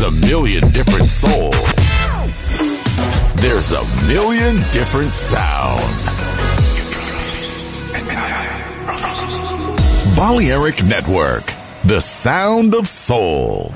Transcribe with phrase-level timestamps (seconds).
[0.00, 1.50] There's a million different soul.
[3.36, 5.82] There's a million different sound.
[10.16, 11.52] Balearic Network,
[11.84, 13.74] the sound of soul.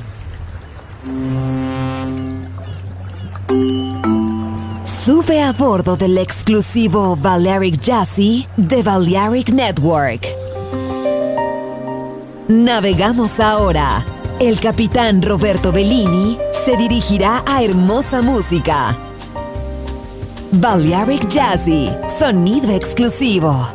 [4.87, 10.25] Sube a bordo del exclusivo Balearic Jazzy de Balearic Network.
[12.49, 14.13] Navegamos ahora.
[14.45, 18.95] El capitán Roberto Bellini se dirigirá a hermosa música.
[20.53, 23.67] Balearic Jazzy, sonido exclusivo.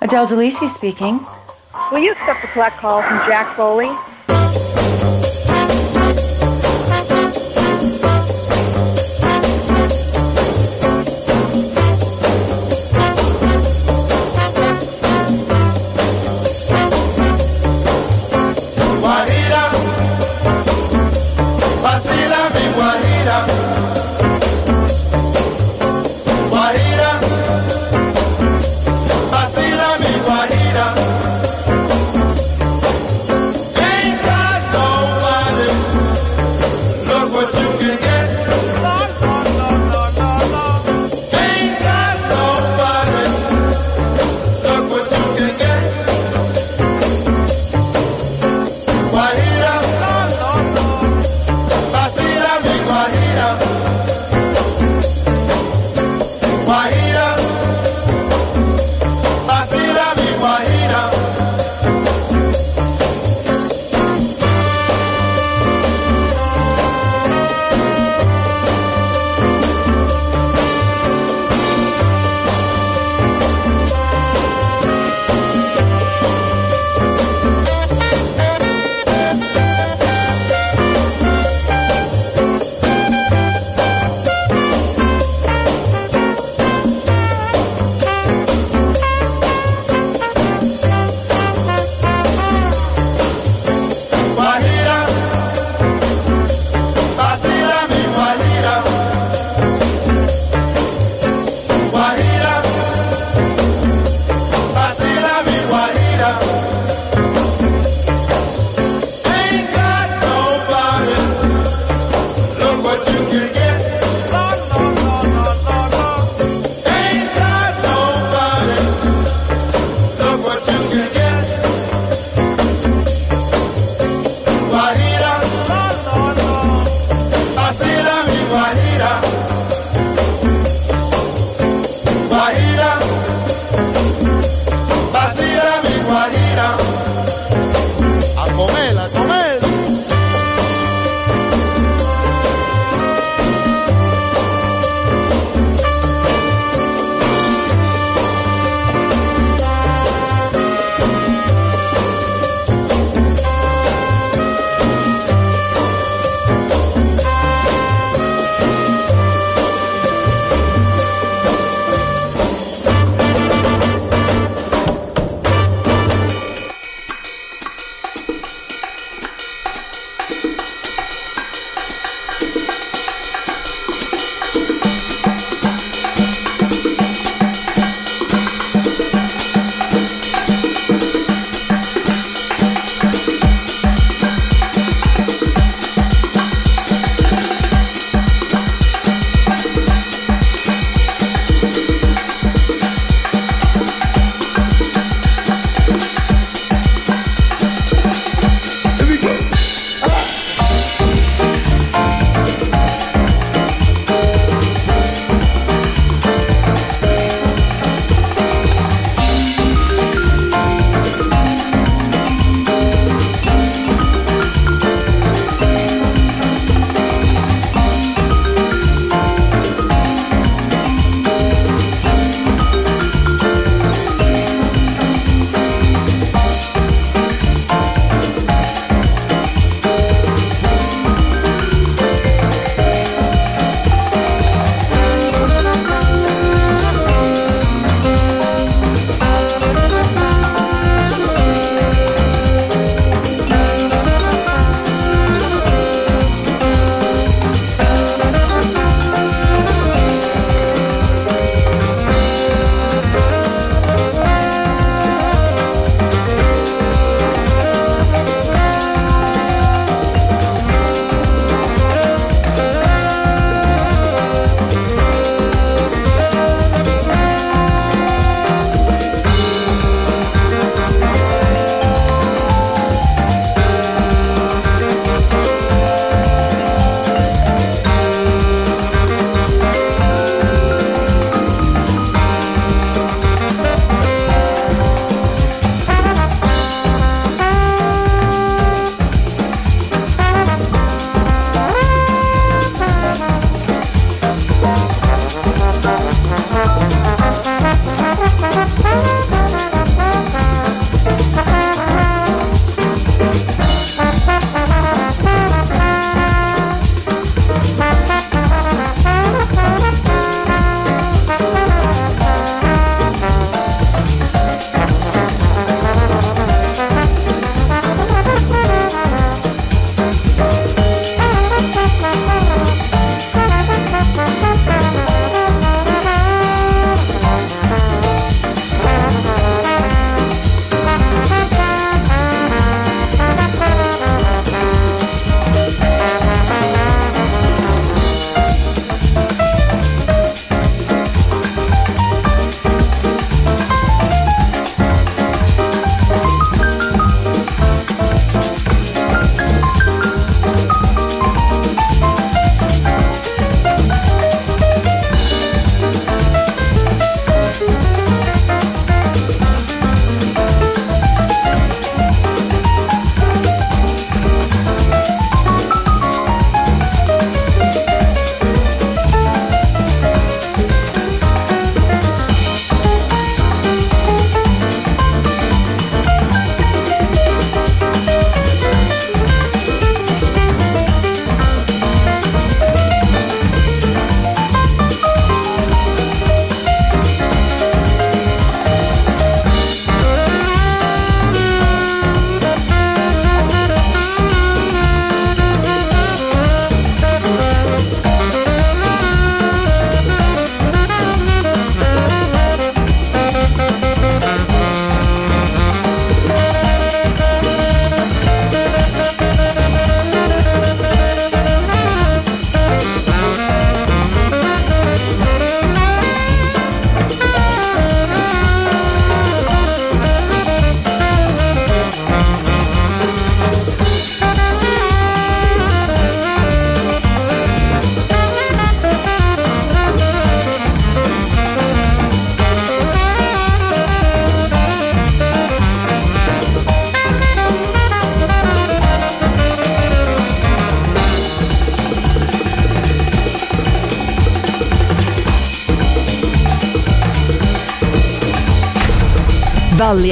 [0.00, 1.31] Adele DeLisi speaking.
[1.92, 3.94] Will you accept a collect call from Jack Foley?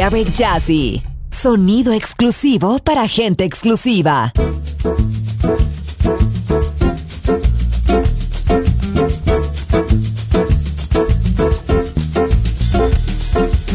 [0.00, 1.02] Balearic Jazzy.
[1.30, 4.32] Sonido exclusivo para gente exclusiva.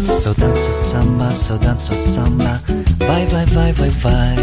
[0.07, 2.59] So danço samba, so danço samba,
[3.05, 4.35] vai, vai, vai, vai, vai.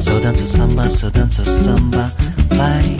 [0.00, 2.10] So danço samba, so danço samba,
[2.56, 2.96] vai.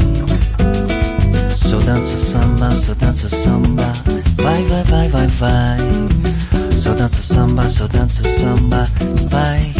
[1.56, 3.90] So danço samba, so danço samba,
[4.36, 6.67] vai, vai, vai, vai, vai.
[6.78, 8.86] So danço samba, so danço samba,
[9.28, 9.72] vai.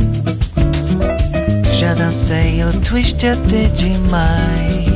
[1.79, 4.89] Já dancei o twist até demais.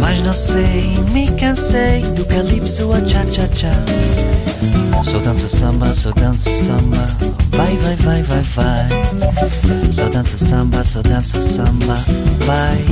[0.00, 3.72] Mas não sei, me cansei do calypso a cha-cha-cha.
[5.04, 7.06] Só danço samba, só danço samba.
[7.50, 8.88] Vai, vai, vai, vai, vai.
[9.92, 11.98] Só danço samba, só danço samba.
[12.46, 12.82] Vai.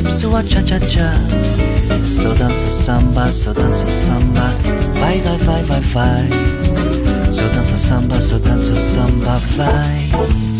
[0.00, 1.12] Calypso a cha-cha-cha.
[2.22, 4.48] Só danço samba, só danço samba.
[4.98, 6.28] Vai, vai, vai, vai, vai.
[7.32, 10.59] Só danço samba, só danço samba, vai.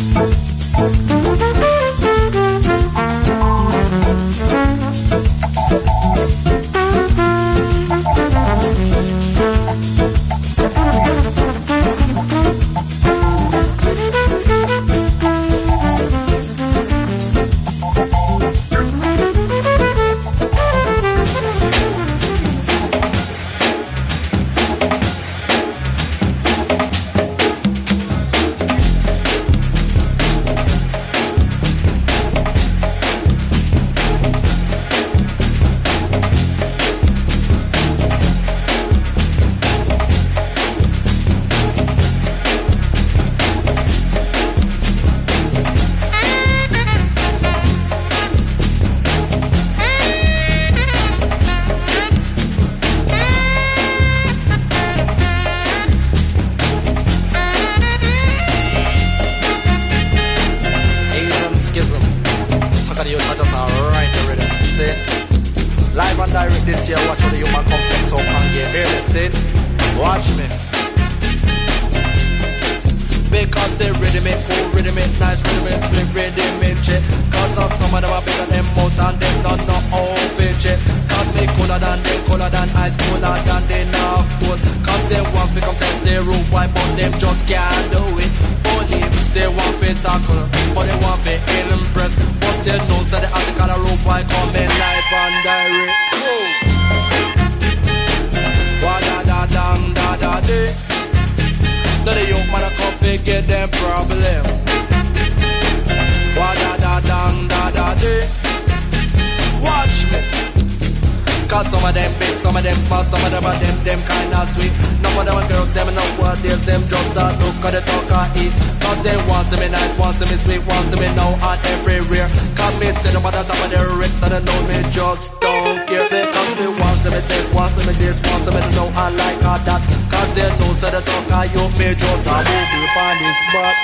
[111.81, 114.45] Some of them big, some of them small, some of them are them, them kinda
[114.53, 114.69] sweet.
[115.01, 117.81] None of them are girls, them not what deals, them drugs that look at the
[117.81, 118.53] talk I eat.
[118.85, 121.57] Cause them want to be nice, want to be sweet, want to be now on
[121.73, 122.29] everywhere.
[122.53, 125.33] Come me sit up on the top of their rich, that I know me just
[125.41, 126.05] don't care.
[126.05, 128.93] They come to want to be taste, want to be this, want to be know
[128.93, 129.81] I like all that.
[130.13, 133.41] Cause they know that the talk I you me just I will be on this
[133.49, 133.77] spot.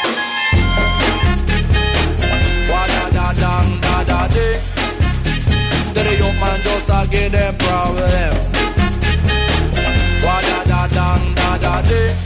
[2.68, 4.75] Wa da da da da da dee
[5.96, 8.34] to the young man just to give them problem.
[10.22, 12.25] Wa da da da da da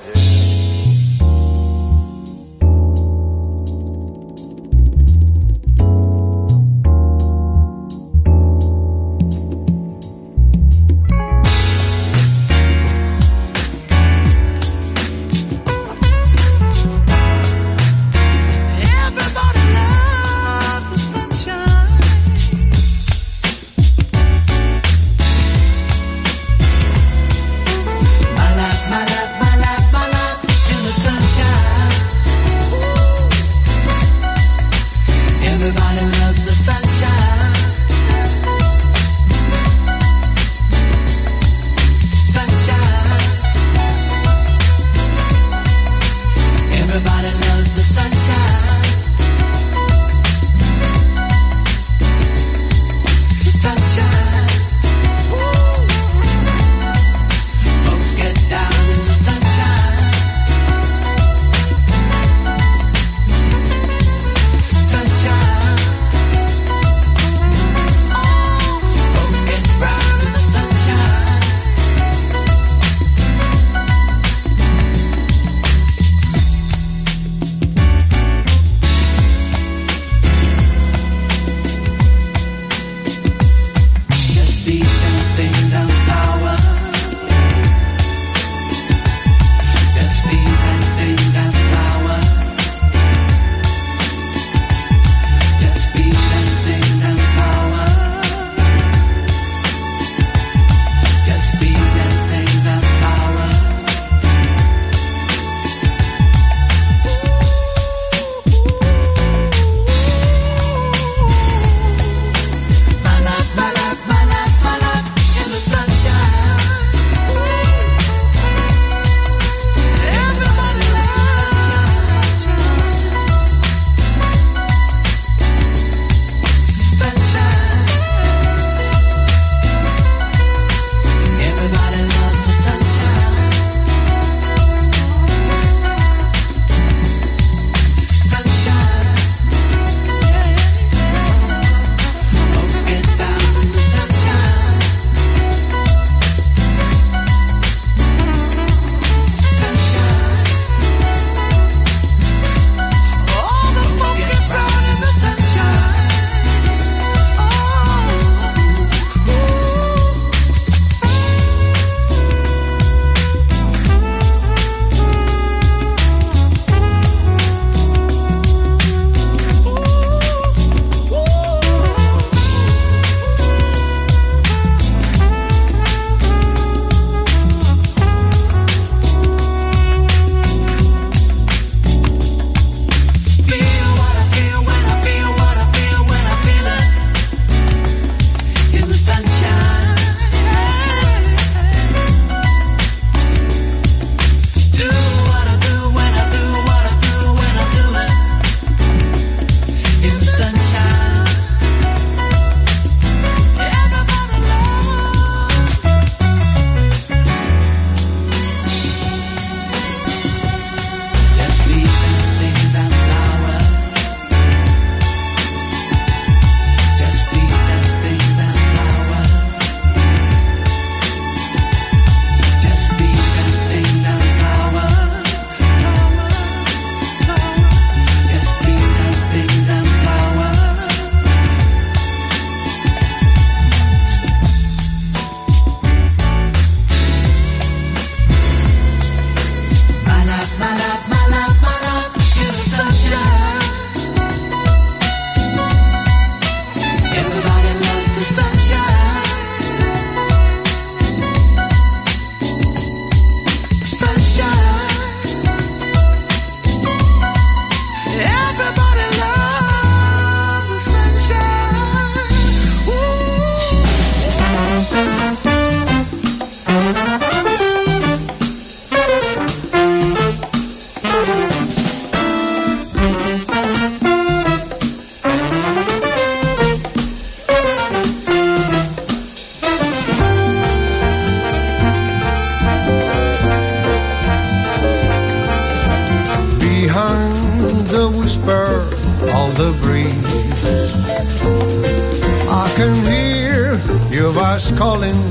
[294.91, 295.23] Calling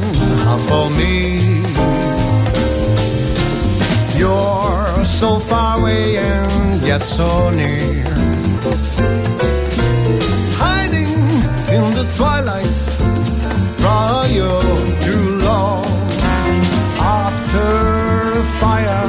[0.69, 1.15] for me.
[4.19, 8.05] You're so far away and yet so near.
[10.63, 11.15] Hiding
[11.77, 12.79] in the twilight
[13.83, 14.61] prior
[15.07, 15.15] to
[15.49, 15.85] long.
[17.25, 17.69] After
[18.37, 19.09] the fire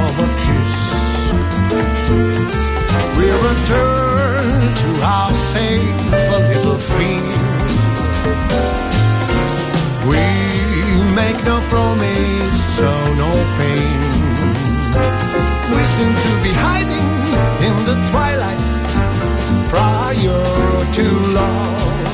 [0.00, 0.76] of a kiss,
[3.18, 4.46] we return
[4.80, 6.13] to our safe
[11.74, 12.90] promise, so
[13.22, 14.00] no pain.
[15.74, 17.08] We seem to be hiding
[17.68, 18.62] in the twilight
[19.72, 20.42] prior
[20.98, 21.06] to
[21.38, 22.13] love.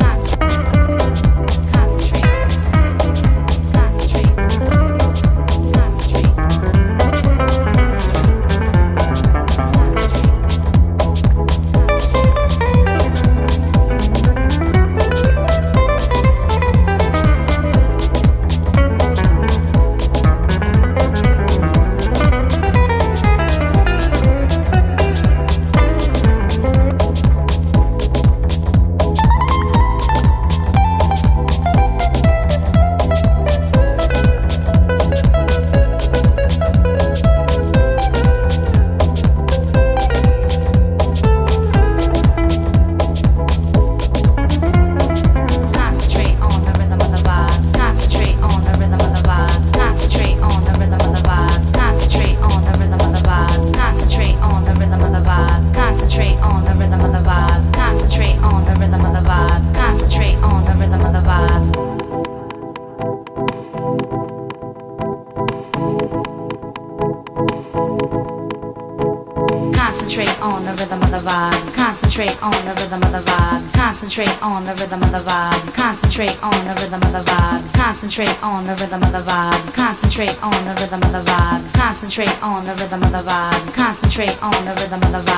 [84.21, 84.65] Concentrate on.
[84.65, 85.30] The rhythm of the